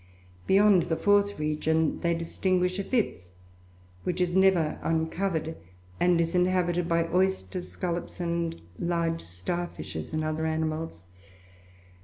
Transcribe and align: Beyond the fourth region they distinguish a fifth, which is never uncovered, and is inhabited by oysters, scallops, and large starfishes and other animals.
Beyond 0.47 0.81
the 0.89 0.95
fourth 0.95 1.37
region 1.37 1.99
they 1.99 2.15
distinguish 2.15 2.79
a 2.79 2.83
fifth, 2.83 3.29
which 4.03 4.19
is 4.19 4.35
never 4.35 4.79
uncovered, 4.81 5.55
and 5.99 6.19
is 6.19 6.33
inhabited 6.33 6.87
by 6.89 7.05
oysters, 7.13 7.69
scallops, 7.69 8.19
and 8.19 8.59
large 8.79 9.21
starfishes 9.21 10.11
and 10.11 10.23
other 10.23 10.47
animals. 10.47 11.03